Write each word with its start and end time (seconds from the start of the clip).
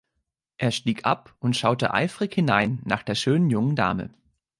Er 0.57 0.71
stieg 0.71 1.05
ab 1.05 1.35
und 1.37 1.55
schaute 1.55 1.93
eifrig 1.93 2.33
hinein 2.33 2.81
nach 2.85 3.03
der 3.03 3.13
schönen 3.13 3.51
jungen 3.51 3.75
Dame. 3.75 4.09